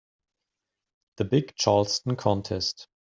[1.17, 2.87] The big Charleston contest.